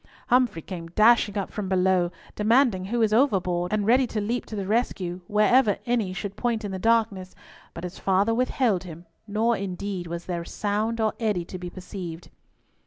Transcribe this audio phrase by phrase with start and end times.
[0.29, 4.55] Humfrey came dashing up from below, demanding who was overboard, and ready to leap to
[4.55, 7.35] the rescue wherever any should point in the darkness,
[7.75, 12.29] but his father withheld him, nor, indeed, was there sound or eddy to be perceived.